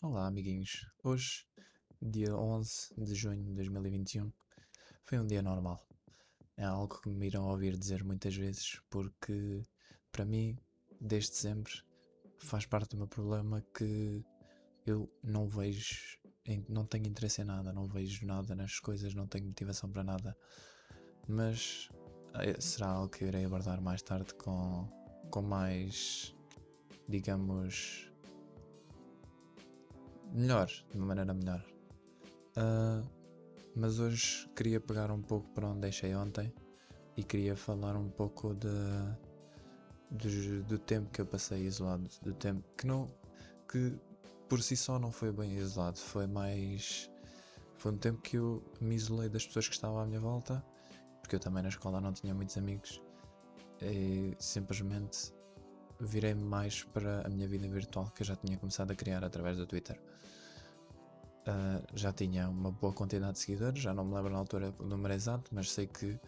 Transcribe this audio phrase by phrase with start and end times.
[0.00, 0.86] Olá, amiguinhos.
[1.02, 1.44] Hoje,
[2.00, 4.32] dia 11 de junho de 2021,
[5.04, 5.84] foi um dia normal.
[6.56, 9.60] É algo que me irão ouvir dizer muitas vezes, porque
[10.12, 10.56] para mim,
[11.00, 11.72] desde sempre,
[12.38, 14.24] faz parte do meu problema que
[14.86, 16.16] eu não vejo,
[16.68, 20.36] não tenho interesse em nada, não vejo nada nas coisas, não tenho motivação para nada.
[21.26, 21.88] Mas
[22.34, 24.88] eh, será algo que irei abordar mais tarde com,
[25.28, 26.32] com mais,
[27.08, 28.07] digamos,
[30.38, 31.64] melhor, de uma maneira melhor.
[32.56, 33.06] Uh,
[33.74, 36.52] mas hoje queria pegar um pouco para onde deixei ontem
[37.16, 38.68] e queria falar um pouco de,
[40.10, 43.06] de, do tempo que eu passei isolado, do tempo que não
[43.70, 43.98] que
[44.48, 47.10] por si só não foi bem isolado, foi mais
[47.76, 50.64] foi um tempo que eu me isolei das pessoas que estavam à minha volta,
[51.20, 53.00] porque eu também na escola não tinha muitos amigos
[53.80, 55.32] e simplesmente
[56.00, 59.56] virei-me mais para a minha vida virtual que eu já tinha começado a criar através
[59.56, 60.00] do Twitter.
[61.48, 64.84] Uh, já tinha uma boa quantidade de seguidores, já não me lembro na altura o
[64.84, 66.20] número exato, mas sei que,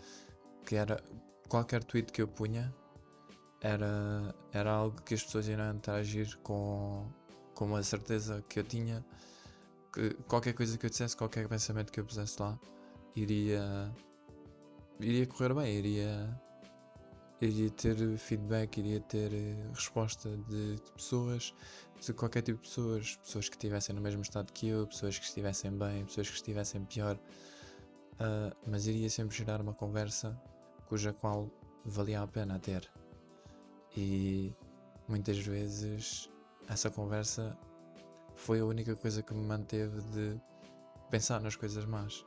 [0.65, 0.99] que era
[1.47, 2.75] qualquer tweet que eu punha
[3.61, 7.07] era, era algo que as pessoas iriam interagir com,
[7.55, 9.05] com a certeza que eu tinha
[9.93, 12.59] que qualquer coisa que eu dissesse, qualquer pensamento que eu pusesse lá
[13.15, 13.93] iria
[15.01, 16.41] iria correr bem, iria
[17.41, 21.55] iria ter feedback, iria ter eh, resposta de, pessoas,
[22.01, 25.25] de qualquer tipo de pessoas, pessoas que estivessem no mesmo estado que eu, pessoas que
[25.25, 30.39] estivessem bem, pessoas que estivessem pior, uh, mas iria sempre gerar uma conversa
[30.87, 31.51] cuja qual
[31.85, 32.91] valia a pena ter.
[33.97, 34.55] E
[35.09, 36.31] muitas vezes
[36.69, 37.57] essa conversa
[38.35, 40.41] foi a única coisa que me manteve de
[41.11, 42.25] pensar nas coisas más.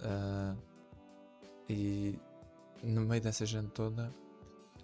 [0.00, 0.56] Uh,
[1.68, 2.18] e
[2.82, 4.14] no meio dessa gente toda,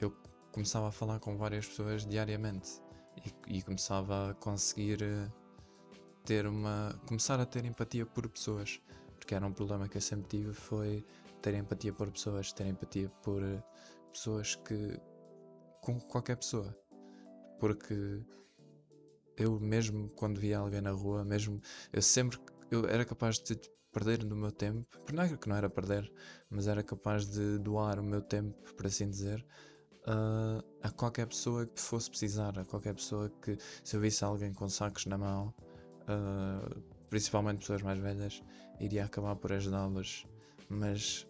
[0.01, 0.15] eu
[0.53, 2.81] começava a falar com várias pessoas diariamente
[3.49, 5.29] e, e começava a conseguir eh,
[6.25, 6.99] ter uma.
[7.07, 8.81] começar a ter empatia por pessoas,
[9.19, 11.05] porque era um problema que eu sempre tive foi
[11.41, 13.63] ter empatia por pessoas, ter empatia por eh,
[14.13, 15.01] pessoas que.
[15.81, 16.77] com qualquer pessoa.
[17.59, 18.23] Porque
[19.37, 21.61] eu mesmo quando via alguém na rua, mesmo
[21.93, 22.39] eu sempre
[22.71, 23.57] eu era capaz de
[23.97, 26.13] perder no meu tempo, não é que não era perder,
[26.51, 29.43] mas era capaz de doar o meu tempo, por assim dizer,
[30.03, 34.53] uh, a qualquer pessoa que fosse precisar, a qualquer pessoa que, se eu visse alguém
[34.53, 35.55] com sacos na mão,
[36.03, 38.43] uh, principalmente pessoas mais velhas,
[38.79, 40.27] iria acabar por ajudá-las.
[40.69, 41.27] Mas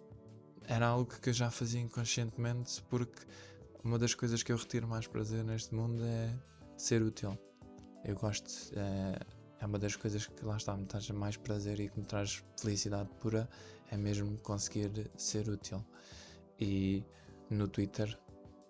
[0.67, 3.25] era algo que eu já fazia inconscientemente, porque
[3.85, 6.37] uma das coisas que eu retiro mais prazer neste mundo é
[6.77, 7.39] ser útil.
[8.05, 8.51] Eu gosto.
[8.77, 12.05] É, é uma das coisas que lá está me traz mais prazer e que me
[12.05, 13.49] traz felicidade pura,
[13.91, 15.85] é mesmo conseguir ser útil.
[16.59, 17.05] E
[17.51, 18.19] no Twitter,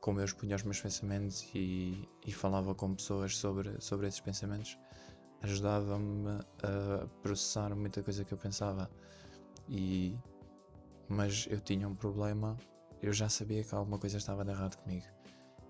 [0.00, 4.78] como eu expunha os meus pensamentos e, e falava com pessoas sobre, sobre esses pensamentos,
[5.42, 8.90] ajudava-me a processar muita coisa que eu pensava.
[9.68, 10.16] E,
[11.08, 12.56] mas eu tinha um problema,
[13.02, 15.06] eu já sabia que alguma coisa estava de errado comigo,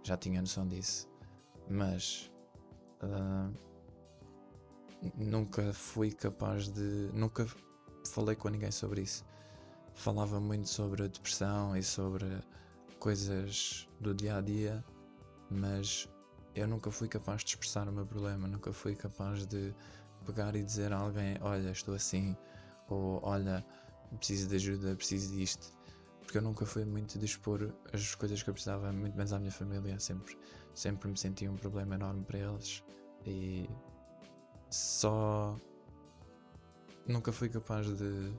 [0.03, 1.09] já tinha noção disso,
[1.69, 2.31] mas.
[3.03, 3.67] Uh,
[5.17, 7.11] nunca fui capaz de.
[7.13, 7.47] Nunca
[8.07, 9.25] falei com ninguém sobre isso.
[9.95, 12.27] Falava muito sobre a depressão e sobre
[12.99, 14.85] coisas do dia a dia,
[15.51, 16.09] mas
[16.55, 19.75] eu nunca fui capaz de expressar o meu problema, nunca fui capaz de
[20.25, 22.37] pegar e dizer a alguém: Olha, estou assim,
[22.89, 23.65] ou Olha,
[24.19, 25.75] preciso de ajuda, preciso disto.
[26.21, 29.39] Porque eu nunca fui muito de expor as coisas que eu precisava, muito menos à
[29.39, 29.99] minha família.
[30.01, 30.37] Sempre,
[30.75, 32.83] sempre me sentia um problema enorme para eles.
[33.25, 33.71] E
[34.77, 35.59] só
[37.07, 38.33] nunca fui capaz de,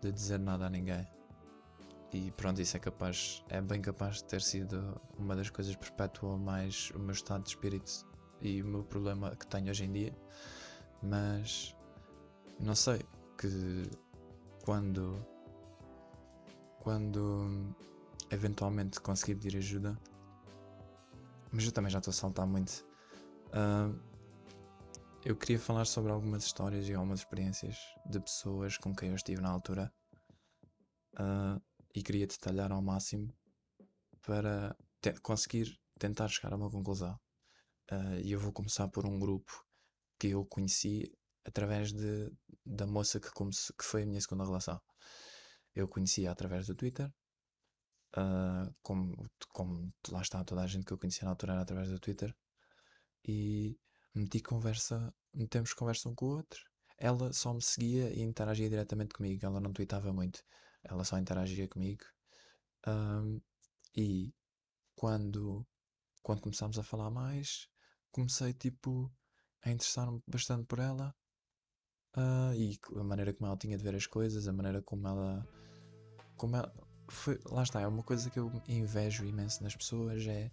[0.00, 1.06] de dizer nada a ninguém.
[2.12, 5.82] E pronto, isso é capaz, é bem capaz de ter sido uma das coisas que
[5.82, 8.06] perpetuou mais o meu estado de espírito
[8.40, 10.16] e o meu problema que tenho hoje em dia.
[11.02, 11.76] Mas
[12.58, 13.02] não sei
[13.36, 13.90] que
[14.64, 15.22] quando
[16.80, 17.74] quando
[18.30, 19.98] eventualmente conseguir pedir ajuda,
[21.52, 22.86] mas eu também já estou a saltar muito.
[23.48, 24.07] Uh,
[25.28, 27.76] eu queria falar sobre algumas histórias e algumas experiências
[28.06, 29.92] de pessoas com quem eu estive na altura
[31.20, 31.62] uh,
[31.94, 33.30] e queria detalhar ao máximo
[34.22, 37.14] para te conseguir tentar chegar a uma conclusão.
[37.92, 39.52] Uh, e eu vou começar por um grupo
[40.18, 41.12] que eu conheci
[41.44, 42.32] através de,
[42.64, 44.80] da moça que, que foi a minha segunda relação.
[45.74, 47.12] Eu conhecia através do Twitter,
[48.16, 49.14] uh, como,
[49.50, 52.34] como lá está toda a gente que eu conhecia na altura era através do Twitter,
[53.26, 53.78] e
[54.14, 56.60] meti conversa, metemos conversa um com o outro.
[56.98, 60.42] Ela só me seguia e interagia diretamente comigo, ela não tweetava muito,
[60.82, 62.04] ela só interagia comigo.
[62.86, 63.40] Um,
[63.96, 64.34] e
[64.96, 65.66] quando,
[66.22, 67.68] quando começámos a falar mais,
[68.10, 69.12] comecei tipo.
[69.62, 71.14] a interessar-me bastante por ela
[72.16, 75.46] uh, e a maneira como ela tinha de ver as coisas, a maneira como ela.
[76.36, 76.72] Como ela
[77.08, 80.50] foi, lá está, é uma coisa que eu invejo imenso nas pessoas é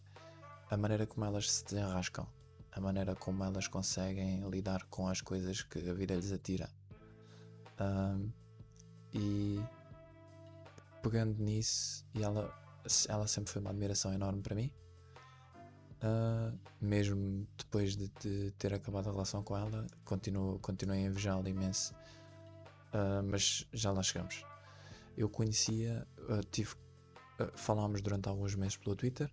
[0.69, 2.28] a maneira como elas se desenrascam,
[2.75, 6.69] a maneira como elas conseguem lidar com as coisas que a vida lhes atira.
[7.80, 8.30] Um,
[9.13, 9.63] e
[11.01, 12.54] pegando nisso, e ela,
[13.07, 14.74] ela sempre foi uma admiração enorme para mim.
[16.04, 21.50] Uh, mesmo depois de, de, ter acabado a relação com ela, continuo, continuei a invejá-la
[21.50, 21.94] imenso.
[22.94, 24.44] Uh, mas já lá chegamos.
[25.16, 26.75] Eu conhecia, uh, tive,
[27.56, 29.31] falámos durante alguns meses pelo Twitter,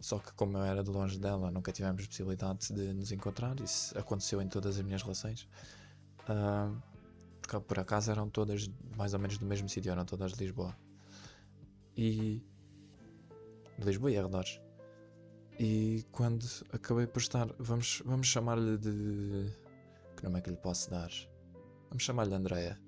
[0.00, 3.58] só que como eu era de longe dela, nunca tivemos possibilidade de nos encontrar.
[3.60, 5.48] Isso aconteceu em todas as minhas relações.
[7.40, 10.76] porque por acaso eram todas mais ou menos do mesmo sítio, eram todas de Lisboa.
[11.96, 12.42] E.
[13.78, 14.60] de Lisboa e arredores.
[15.58, 17.48] E quando acabei por estar.
[17.58, 19.52] Vamos, vamos chamar-lhe de.
[20.16, 21.10] Que nome é que lhe posso dar?
[21.88, 22.78] Vamos chamar-lhe Andrea.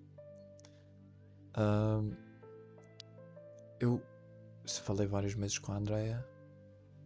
[1.56, 2.14] Uh,
[3.80, 4.00] eu
[4.84, 6.24] falei vários meses com a Andrea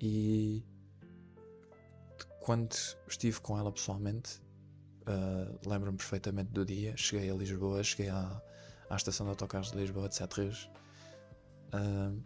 [0.07, 0.63] e
[2.41, 2.77] quando
[3.09, 4.39] estive com ela pessoalmente,
[5.09, 6.95] uh, lembro-me perfeitamente do dia.
[6.95, 8.43] Cheguei a Lisboa, cheguei à,
[8.91, 10.71] à estação de autocarros de Lisboa de Sete Rios.
[11.73, 12.23] Uh,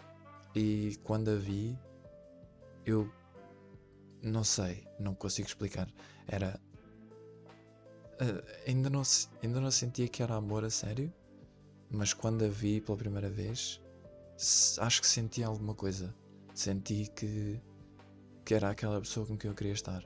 [0.56, 1.78] e quando a vi,
[2.84, 3.08] eu
[4.24, 5.88] não sei, não consigo explicar.
[6.26, 6.60] Era.
[8.20, 9.02] Uh, ainda, não,
[9.40, 11.14] ainda não sentia que era amor a sério,
[11.88, 13.80] mas quando a vi pela primeira vez,
[14.80, 16.12] acho que senti alguma coisa.
[16.58, 17.62] Senti que,
[18.48, 20.02] que era aquela pessoa com quem eu queria estar.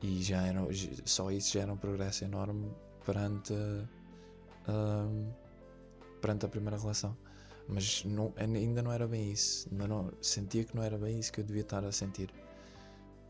[0.00, 0.60] E já era,
[1.04, 2.72] só isso já era um progresso enorme
[3.04, 5.34] perante, uh,
[6.20, 7.16] perante a primeira relação.
[7.66, 9.68] Mas não, ainda não era bem isso.
[9.74, 12.32] Não, sentia que não era bem isso que eu devia estar a sentir.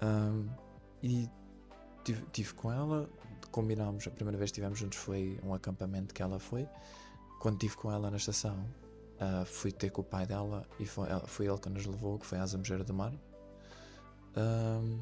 [0.03, 0.51] Um,
[1.03, 1.27] e
[2.05, 3.09] tive, tive, com ela,
[3.51, 6.69] combinámos, a primeira vez que estivemos juntos foi um acampamento que ela foi.
[7.39, 8.69] Quando estive com ela na estação,
[9.17, 12.27] uh, fui ter com o pai dela e foi, foi ele que nos levou, que
[12.27, 13.15] foi à Zambujeira do Mar.
[14.37, 15.01] Um,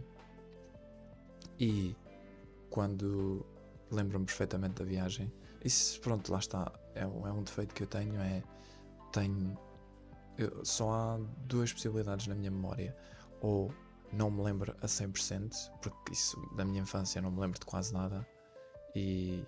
[1.59, 1.97] e
[2.71, 3.45] quando
[3.91, 5.33] lembro-me perfeitamente da viagem,
[5.65, 8.43] isso pronto, lá está, é, é um defeito que eu tenho, é
[9.13, 9.59] tenho
[10.37, 12.97] eu, só há duas possibilidades na minha memória.
[13.41, 13.75] Ou
[14.13, 15.53] não me lembro a 100%,
[15.83, 18.27] porque isso da minha infância não me lembro de quase nada
[18.95, 19.45] e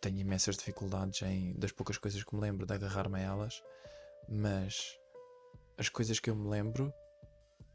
[0.00, 3.62] tenho imensas dificuldades em, das poucas coisas que me lembro, de agarrar-me a elas,
[4.28, 4.98] mas
[5.76, 6.92] as coisas que eu me lembro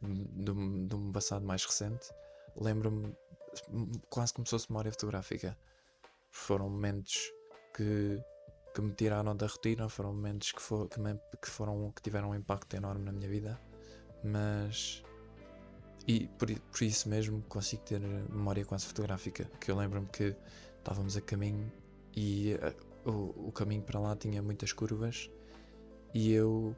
[0.03, 2.09] de um passado mais recente,
[2.55, 3.15] lembro-me
[4.09, 5.57] quase como se fosse memória fotográfica.
[6.29, 7.31] Foram momentos
[7.75, 8.21] que,
[8.73, 12.31] que me tiraram da rotina, foram momentos que, for, que, me, que, foram, que tiveram
[12.31, 13.59] um impacto enorme na minha vida,
[14.23, 15.03] mas
[16.07, 19.45] e por, por isso mesmo consigo ter memória quase fotográfica.
[19.59, 20.35] Que eu lembro-me que
[20.77, 21.71] estávamos a caminho
[22.15, 22.55] e
[23.05, 25.29] uh, o, o, caminho para lá tinha muitas curvas
[26.13, 26.75] e eu,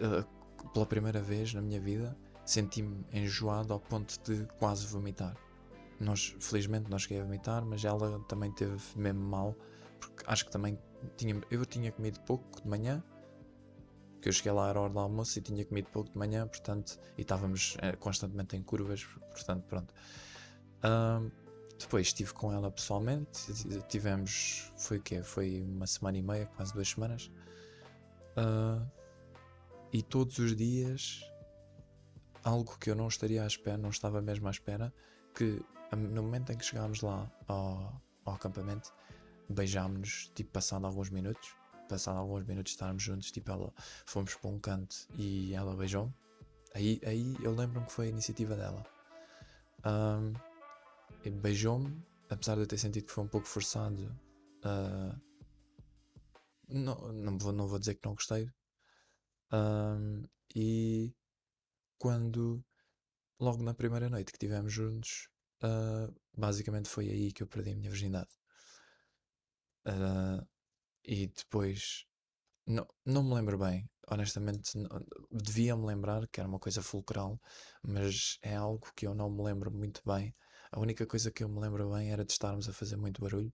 [0.00, 5.36] uh, pela primeira vez na minha vida, senti-me enjoado ao ponto de quase vomitar.
[6.00, 9.54] Nós, felizmente, não cheguei a vomitar, mas ela também teve mesmo mal,
[10.00, 10.78] porque acho que também
[11.16, 13.02] tinha, eu tinha comido pouco de manhã
[14.24, 16.98] porque eu cheguei lá à hora do almoço e tinha comido pouco de manhã, portanto,
[17.18, 19.92] e estávamos é, constantemente em curvas, portanto, pronto.
[20.78, 21.30] Uh,
[21.78, 23.52] depois estive com ela pessoalmente,
[23.86, 25.22] tivemos, foi o quê?
[25.22, 27.30] Foi uma semana e meia, quase duas semanas.
[28.38, 28.90] Uh,
[29.92, 31.20] e todos os dias,
[32.44, 34.92] algo que eu não estaria à espera, não estava mesmo à espera,
[35.34, 35.60] que
[35.96, 38.92] no momento em que chegámos lá ao, ao acampamento,
[39.48, 41.54] beijámos-nos, tipo, passando alguns minutos
[41.88, 43.72] passado alguns minutos estarmos juntos, tipo, ela
[44.06, 46.12] fomos para um canto e ela beijou-me.
[46.74, 48.84] Aí, aí eu lembro-me que foi a iniciativa dela.
[49.84, 50.32] Um,
[51.40, 54.02] beijou-me, apesar de eu ter sentido que foi um pouco forçado.
[54.64, 55.20] Uh,
[56.68, 58.50] não, não, vou, não vou dizer que não gostei.
[59.52, 60.22] Um,
[60.54, 61.14] e
[62.04, 62.62] quando,
[63.40, 65.30] logo na primeira noite que estivemos juntos,
[65.62, 68.28] uh, basicamente foi aí que eu perdi a minha virgindade.
[69.86, 70.46] Uh,
[71.02, 72.04] e depois,
[72.66, 74.72] não, não me lembro bem, honestamente,
[75.32, 77.40] devia-me lembrar que era uma coisa fulcral,
[77.82, 80.36] mas é algo que eu não me lembro muito bem.
[80.72, 83.50] A única coisa que eu me lembro bem era de estarmos a fazer muito barulho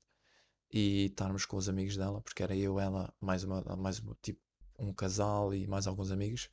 [0.72, 4.40] e estarmos com os amigos dela, porque era eu, ela, mais uma, mais uma, tipo
[4.76, 6.50] um casal e mais alguns amigos,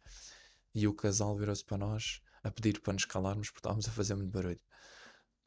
[0.78, 4.14] e o casal virou-se para nós a pedir para nos calarmos porque estávamos a fazer
[4.16, 4.62] muito barulho.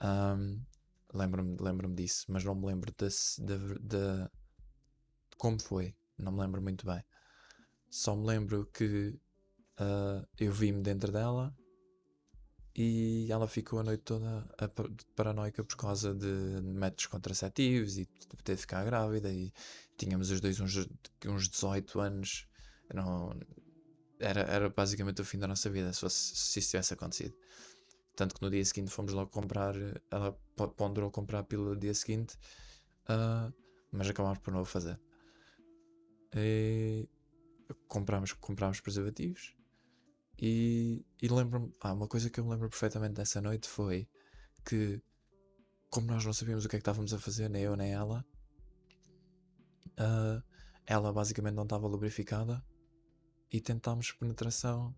[0.03, 0.61] Um,
[1.15, 2.93] lembro-me lembro disso, mas não me lembro
[3.81, 4.31] da,
[5.39, 7.01] como foi, não me lembro muito bem.
[7.89, 9.17] Só me lembro que
[9.81, 11.55] uh, eu vi-me dentro dela
[12.75, 16.27] e ela ficou a noite toda a pa- paranoica por causa de
[16.63, 19.53] métodos contraceptivos e de de ficar grávida e
[19.97, 20.77] tínhamos os dois uns,
[21.27, 22.49] uns 18 anos.
[22.93, 23.33] Não,
[24.21, 27.35] era, era basicamente o fim da nossa vida se, fosse, se isso tivesse acontecido.
[28.15, 29.75] Tanto que no dia seguinte fomos logo comprar,
[30.11, 32.37] ela po- ponderou comprar a pílula dia seguinte,
[33.09, 33.50] ah,
[33.91, 35.00] mas acabámos por não o fazer.
[36.37, 37.09] E
[37.89, 39.55] comprámos, comprámos preservativos
[40.39, 44.09] e, e lembro-me, ah, uma coisa que eu me lembro perfeitamente dessa noite foi
[44.65, 45.03] que,
[45.91, 48.25] como nós não sabíamos o que é que estávamos a fazer, nem eu nem ela,
[49.99, 50.43] ah,
[50.87, 52.65] ela basicamente não estava lubrificada
[53.50, 54.95] e tentámos penetração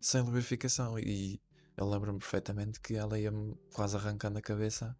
[0.00, 0.98] sem lubrificação.
[0.98, 1.40] E
[1.76, 4.96] eu lembro-me perfeitamente que ela ia-me quase arrancando a cabeça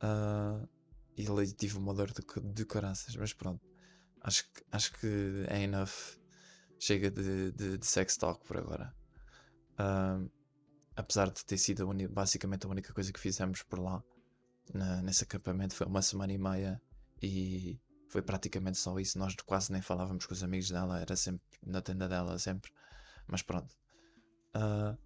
[0.00, 0.66] ah,
[1.16, 2.22] e ali tive uma dor de,
[2.52, 2.64] de
[3.16, 3.66] mas pronto.
[4.20, 6.18] Acho acho que é enough.
[6.80, 8.94] Chega de, de, de sex talk por agora.
[9.76, 10.20] Ah,
[10.96, 14.02] apesar de ter sido a basicamente a única coisa que fizemos por lá
[14.74, 16.82] na- nesse acampamento foi uma semana e meia
[17.22, 19.18] e foi praticamente só isso.
[19.18, 22.70] Nós quase nem falávamos com os amigos dela, era sempre na tenda dela, sempre.
[23.26, 23.76] Mas pronto.
[24.54, 24.96] Ah,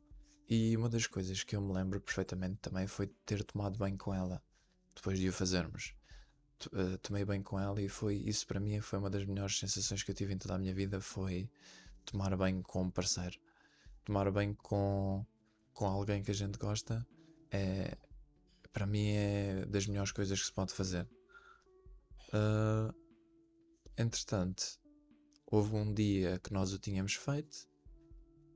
[0.49, 4.15] e uma das coisas que eu me lembro perfeitamente também foi ter tomado banho com
[4.15, 4.43] ela
[4.95, 5.95] depois de o fazermos.
[6.59, 9.59] T- ah, tomei banho com ela e foi isso para mim foi uma das melhores
[9.59, 11.51] sensações que eu tive em toda a minha vida foi
[12.05, 13.39] tomar banho com um parceiro.
[14.05, 15.25] Tomar banho com,
[15.73, 17.07] com alguém que a gente gosta
[17.51, 17.97] é
[18.73, 21.07] para mim é das melhores coisas que se pode fazer.
[22.33, 22.95] Ah,
[23.97, 24.81] entretanto,
[25.47, 27.69] houve um dia que nós o tínhamos feito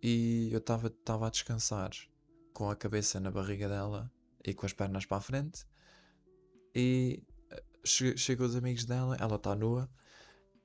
[0.03, 1.91] e eu estava a descansar
[2.55, 4.11] com a cabeça na barriga dela
[4.45, 5.67] e com as pernas para a frente
[6.75, 9.91] e eh, che- os amigos dela, ela está nua,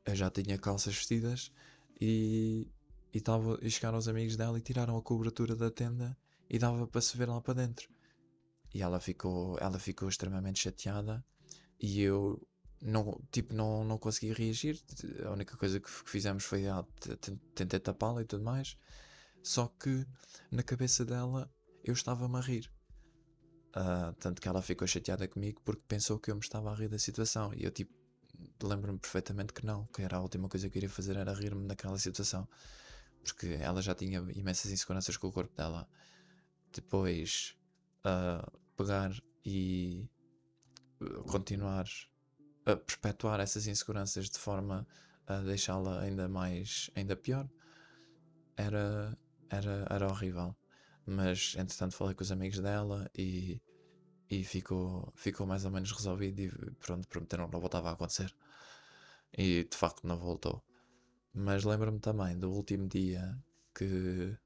[0.05, 1.51] eu já tinha calças vestidas
[1.99, 2.69] e,
[3.13, 6.17] e, tava, e chegaram os amigos dela e tiraram a cobertura da tenda
[6.49, 7.89] e dava para se ver lá para dentro.
[8.73, 11.23] E ela ficou, ela ficou extremamente chateada
[11.79, 12.41] e eu
[12.81, 14.81] não, tipo, não, não consegui reagir.
[15.25, 18.77] A única coisa que fizemos foi ah, t- t- tentei tapá-la e tudo mais.
[19.43, 20.05] Só que
[20.51, 21.49] na cabeça dela
[21.83, 22.71] eu estava-me a rir.
[23.73, 26.89] Ah, tanto que ela ficou chateada comigo porque pensou que eu me estava a rir
[26.89, 27.53] da situação.
[27.53, 27.93] E eu, tipo,
[28.63, 31.67] lembro-me perfeitamente que não, que era a última coisa que eu iria fazer era rir-me
[31.67, 32.47] daquela situação.
[33.23, 35.87] Porque ela já tinha imensas inseguranças com o corpo dela.
[36.73, 37.55] Depois,
[38.03, 39.11] ah, pegar
[39.45, 40.09] e
[41.01, 41.85] uh, continuar
[42.65, 44.87] a perpetuar essas inseguranças de forma
[45.27, 47.49] a deixá-la ainda mais, ainda pior,
[48.55, 49.17] era,
[49.49, 50.55] era, era horrível.
[51.05, 53.61] Mas entretanto falei com os amigos dela e,
[54.29, 58.35] e ficou, ficou mais ou menos resolvido e pronto, prometeram que não voltava a acontecer.
[59.37, 60.63] E de facto não voltou.
[61.33, 63.37] Mas lembro-me também do último dia
[63.73, 64.37] que,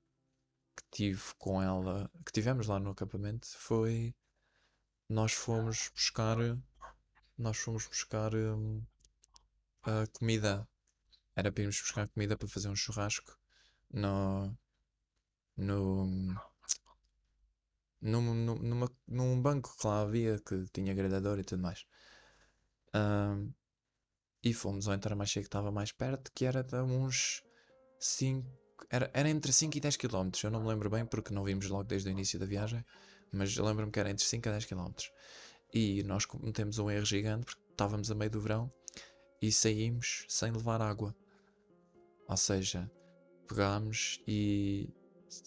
[0.75, 4.15] que tive com ela, que tivemos lá no acampamento, foi
[5.09, 6.37] nós fomos buscar
[7.37, 8.81] nós fomos buscar hum,
[9.83, 10.67] a comida.
[11.35, 13.37] Era para irmos buscar comida para fazer um churrasco
[13.91, 14.57] no,
[15.57, 16.07] no,
[18.01, 21.85] num, num- numa, num banco que lá havia que tinha grelhador e tudo mais.
[22.93, 23.51] Hum,
[24.43, 27.43] e fomos ao Intermarché que estava mais perto, que era de uns
[27.99, 28.49] 5.
[28.89, 30.43] Era, era entre 5 e 10 km.
[30.43, 32.85] Eu não me lembro bem porque não vimos logo desde o início da viagem,
[33.31, 35.11] mas lembro-me que era entre 5 a 10 km.
[35.73, 38.71] E nós cometemos um erro gigante porque estávamos a meio do verão
[39.41, 41.15] e saímos sem levar água.
[42.27, 42.89] Ou seja,
[43.47, 44.89] pegámos e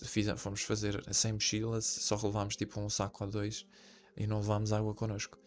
[0.04, 3.66] fize- fomos fazer sem mochila, só levámos tipo um saco ou dois
[4.16, 5.38] e não levámos água connosco.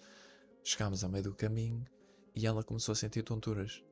[0.64, 1.86] Chegámos ao meio do caminho
[2.36, 3.84] e ela começou a sentir tonturas.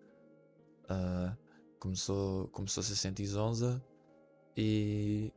[0.88, 1.38] Ah,
[1.80, 3.84] começou, começou-se a sentir zonza
[4.58, 5.32] e,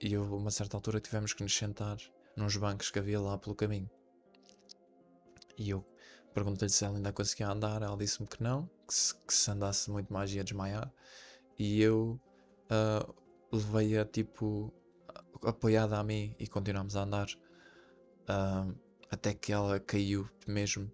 [0.00, 1.96] e houve uma certa altura tivemos que nos sentar
[2.36, 3.90] nos bancos que havia lá pelo caminho.
[5.56, 5.84] E eu
[6.34, 9.90] perguntei-lhe se ela ainda conseguia andar, ela disse-me que não, que se, que se andasse
[9.90, 10.92] muito mais ia desmaiar.
[11.58, 12.20] E eu
[12.68, 13.06] ah,
[13.50, 14.72] levei-a tipo
[15.42, 17.28] apoiada a mim e continuámos a andar
[18.28, 18.66] ah,
[19.10, 20.90] até que ela caiu mesmo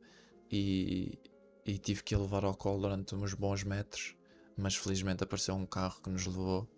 [0.50, 1.18] e,
[1.64, 4.16] e tive que a levar ao colo durante uns bons metros,
[4.56, 6.68] mas felizmente apareceu um carro que nos levou,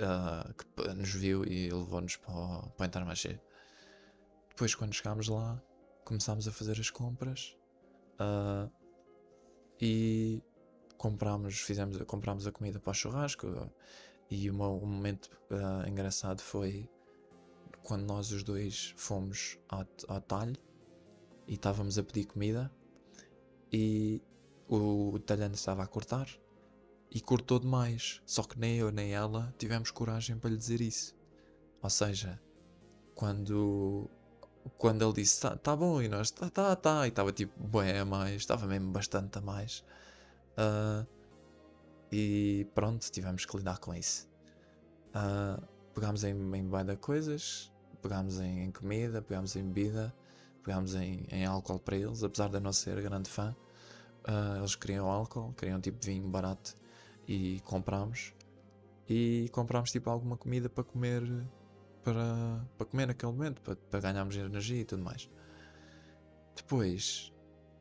[0.00, 3.40] ah, que nos viu e levou-nos para, para o Intermarché.
[4.48, 5.60] Depois quando chegámos lá
[6.04, 7.56] começámos a fazer as compras
[8.18, 8.68] ah,
[9.80, 10.42] e
[10.96, 13.70] comprámos, fizemos, comprámos a comida para o churrasco
[14.30, 16.88] e um momento ah, engraçado foi
[17.82, 20.56] quando nós os dois fomos ao, ao talho
[21.46, 22.72] e estávamos a pedir comida
[23.72, 24.22] e
[24.68, 26.28] o, o talhante estava a cortar
[27.10, 28.22] e cortou demais.
[28.24, 31.14] Só que nem eu nem ela tivemos coragem para lhe dizer isso.
[31.82, 32.40] Ou seja,
[33.14, 34.08] quando
[34.78, 37.98] quando ele disse tá, tá bom e nós tá tá tá e estava tipo bem
[37.98, 39.84] a mais estava mesmo bastante a mais.
[40.52, 41.06] Uh,
[42.10, 44.28] e pronto tivemos que lidar com isso.
[45.14, 45.62] Uh,
[45.94, 50.14] pegámos em, em de coisas pegámos em, em, comida pegámos em bebida
[50.64, 53.54] pegámos em, em álcool para eles apesar de eu não ser grande fã.
[54.26, 56.74] Uh, eles queriam álcool queriam tipo vinho barato
[57.26, 58.32] e comprámos.
[59.08, 61.22] E comprámos tipo alguma comida para comer
[62.04, 65.28] para, para comer naquele momento, para, para ganharmos energia e tudo mais.
[66.56, 67.32] Depois,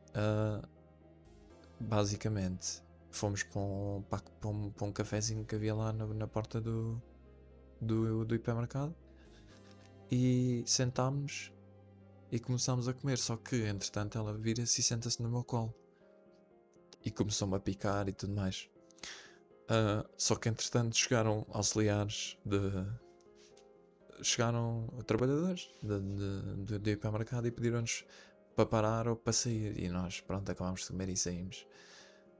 [0.09, 0.67] uh,
[1.79, 6.61] basicamente, fomos para um, para, um, para um cafezinho que havia lá na, na porta
[6.61, 7.01] do,
[7.79, 8.95] do, do hipermercado
[10.09, 11.51] e sentámos
[12.31, 13.17] e começámos a comer.
[13.17, 15.73] Só que, entretanto, ela vira-se e senta-se no meu colo
[17.03, 18.69] e começou-me a picar e tudo mais.
[19.63, 22.57] Uh, só que entretanto chegaram auxiliares de.
[24.21, 28.05] Chegaram trabalhadores de, de, de, de hipermercado e pediram-nos
[28.55, 29.79] para parar ou para sair.
[29.79, 31.67] E nós, pronto, acabámos de comer e saímos.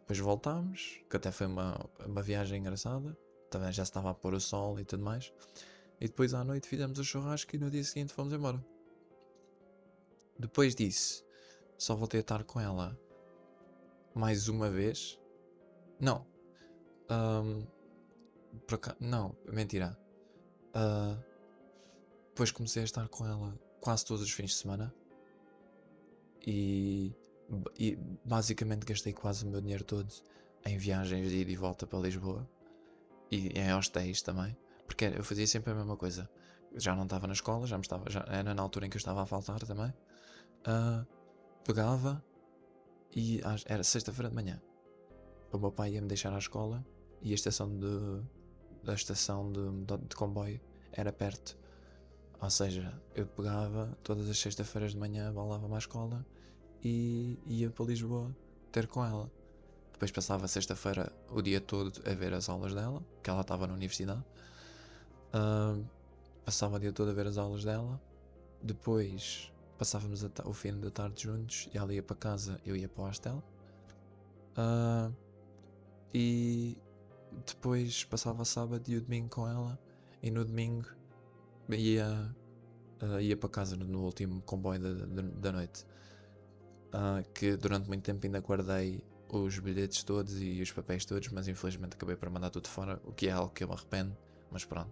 [0.02, 3.18] Depois voltámos, que até foi uma, uma viagem engraçada.
[3.50, 5.34] Também já estava a pôr o sol e tudo mais.
[6.00, 8.64] E depois à noite fizemos o churrasco e no dia seguinte fomos embora.
[10.38, 11.24] Depois disso,
[11.78, 13.00] só voltei a estar com ela
[14.14, 15.20] mais uma vez.
[16.00, 16.26] Não,
[17.12, 17.68] um,
[19.00, 19.98] não, mentira.
[20.76, 21.31] Uh,
[22.32, 24.94] depois comecei a estar com ela quase todos os fins de semana.
[26.46, 27.14] E,
[27.78, 30.12] e basicamente gastei quase o meu dinheiro todo
[30.66, 32.50] em viagens de ida e volta para Lisboa.
[33.30, 34.58] E em hostéis também.
[34.88, 36.30] Porque eu fazia sempre a mesma coisa.
[36.76, 38.10] Já não estava na escola, já me estava.
[38.10, 39.94] Já era na altura em que eu estava a faltar também.
[40.62, 41.06] Uh,
[41.64, 42.24] pegava
[43.14, 44.62] e era sexta-feira de manhã.
[45.52, 46.86] O meu pai ia me deixar à escola
[47.22, 48.24] e a estação de,
[48.84, 50.62] da estação de, de, de comboio
[50.94, 51.58] era perto.
[52.42, 56.26] Ou seja, eu pegava todas as sextas-feiras de manhã, voltava-me à escola
[56.84, 58.36] e ia para Lisboa
[58.72, 59.32] ter com ela.
[59.94, 63.74] Depois passava sexta-feira o dia todo a ver as aulas dela, que ela estava na
[63.74, 64.26] universidade.
[65.32, 65.86] Uh,
[66.44, 68.02] passava o dia todo a ver as aulas dela.
[68.64, 73.04] Depois passávamos o fim da tarde juntos e ela ia para casa, eu ia para
[73.04, 73.44] o hostel.
[74.58, 75.16] Uh,
[76.12, 76.76] e
[77.46, 79.80] depois passava sábado e o domingo com ela
[80.24, 80.88] e no domingo
[81.70, 82.36] ia,
[83.02, 85.86] uh, ia para casa no, último comboio da, da, da noite.
[86.94, 91.48] Uh, que durante muito tempo ainda guardei os bilhetes todos e os papéis todos, mas
[91.48, 94.16] infelizmente acabei por mandar tudo fora, o que é algo que eu me arrependo,
[94.52, 94.92] mas pronto.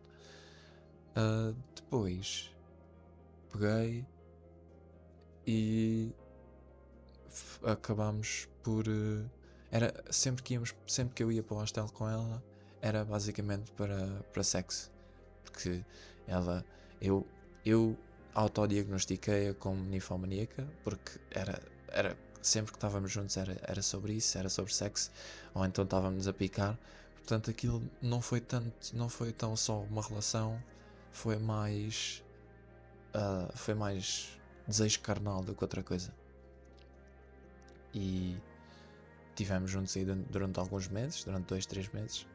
[1.18, 2.56] Uh, depois
[3.52, 4.06] peguei
[5.46, 6.14] e
[7.64, 9.30] acabámos por uh,
[9.72, 12.44] era sempre que íamos, sempre que eu ia para o hostel com ela,
[12.82, 14.92] era basicamente para, para sexo.
[15.44, 15.84] Porque
[16.30, 16.66] ela,
[17.02, 17.26] eu,
[17.66, 17.98] eu
[18.34, 24.50] autodiagnostiquei-a como ninfomaníaca, porque era, era sempre que estávamos juntos era, era sobre isso, era
[24.50, 25.12] sobre sexo,
[25.54, 26.78] ou então estávamos a picar.
[27.16, 30.62] Portanto, aquilo não foi tanto, não foi tão só uma relação,
[31.12, 32.24] foi mais,
[33.16, 36.14] uh, foi mais desejo carnal do que outra coisa.
[37.94, 38.38] E
[39.40, 42.28] Tivemos juntos aí durante alguns meses, durante dois, três meses.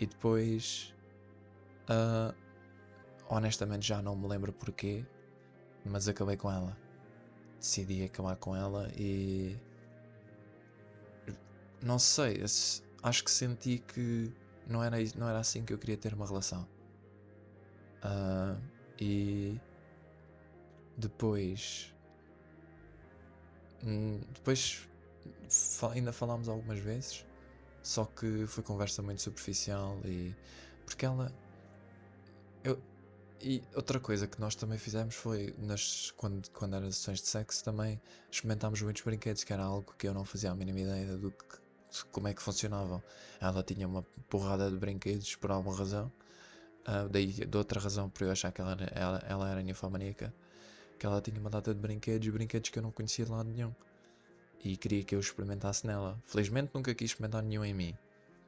[0.00, 0.94] E depois.
[1.82, 2.34] Uh,
[3.28, 5.04] honestamente já não me lembro porquê,
[5.84, 6.76] mas acabei com ela.
[7.58, 9.56] Decidi acabar com ela e.
[11.82, 12.42] Não sei,
[13.02, 14.32] acho que senti que
[14.66, 16.66] não era, não era assim que eu queria ter uma relação.
[18.04, 18.60] Uh,
[18.98, 19.60] e
[20.96, 21.92] depois.
[23.82, 24.88] Hum, depois
[25.92, 27.26] ainda falámos algumas vezes,
[27.82, 30.34] só que foi conversa muito superficial e.
[30.84, 31.32] Porque ela.
[33.40, 37.62] E outra coisa que nós também fizemos foi, nas, quando, quando eram sessões de sexo,
[37.62, 41.30] também experimentámos muitos brinquedos, que era algo que eu não fazia a mínima ideia do
[41.30, 41.44] que,
[42.10, 43.02] como é que funcionavam.
[43.40, 46.10] Ela tinha uma porrada de brinquedos por alguma razão,
[46.88, 50.32] uh, daí de outra razão por eu achar que ela, ela, ela era ninfomaníaca,
[50.98, 53.74] que ela tinha uma data de brinquedos brinquedos que eu não conhecia de lado nenhum
[54.64, 56.18] e queria que eu experimentasse nela.
[56.24, 57.98] Felizmente nunca quis experimentar nenhum em mim,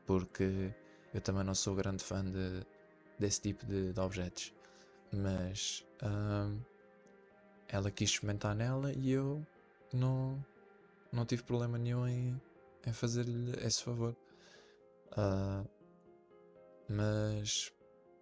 [0.06, 0.72] porque
[1.12, 2.66] eu também não sou grande fã de,
[3.18, 4.52] desse tipo de, de objetos.
[5.12, 6.60] Mas hum,
[7.68, 9.44] ela quis experimentar nela e eu
[9.92, 10.44] não,
[11.12, 12.40] não tive problema nenhum em,
[12.86, 14.16] em fazer-lhe esse favor.
[15.12, 15.68] Uh,
[16.88, 17.72] mas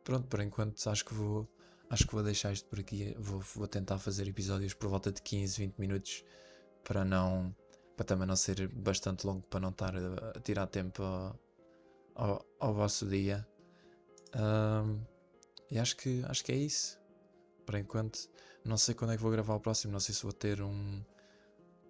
[0.05, 1.49] pronto, por enquanto acho que vou
[1.91, 3.15] acho que vou deixar isto por aqui.
[3.19, 6.25] Vou, vou tentar fazer episódios por volta de 15, 20 minutos
[6.83, 7.55] para não
[7.97, 11.39] para também não ser bastante longo para não estar a, tirar tempo ao,
[12.15, 13.47] ao, ao vosso dia.
[14.35, 15.01] Um,
[15.71, 16.99] e acho que, acho que é isso.
[17.67, 18.29] Por enquanto,
[18.65, 21.03] não sei quando é que vou gravar o próximo, não sei se vou ter um,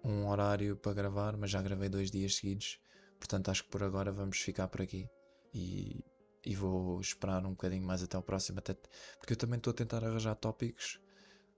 [0.03, 2.79] um horário para gravar, mas já gravei dois dias seguidos,
[3.19, 5.09] portanto acho que por agora vamos ficar por aqui.
[5.53, 6.03] E,
[6.45, 8.75] e vou esperar um bocadinho mais até o próximo, até,
[9.17, 10.99] porque eu também estou a tentar arranjar tópicos.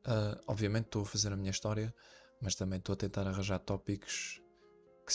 [0.05, 1.93] Uh, obviamente estou a fazer a minha história,
[2.41, 4.41] mas também estou a tentar arranjar tópicos
[5.05, 5.13] que,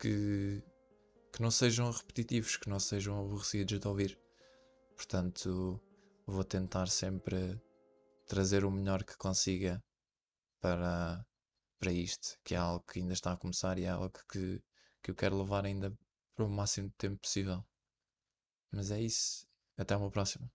[0.00, 0.62] que,
[1.32, 4.18] que não sejam repetitivos, que não sejam aborrecidos de ouvir.
[4.94, 5.80] Portanto,
[6.26, 7.60] vou tentar sempre
[8.26, 9.82] trazer o melhor que consiga
[10.60, 11.24] para,
[11.78, 14.62] para isto, que é algo que ainda está a começar e é algo que,
[15.02, 15.96] que eu quero levar ainda
[16.34, 17.64] para o máximo de tempo possível.
[18.70, 19.46] Mas é isso.
[19.76, 20.50] Até uma próxima.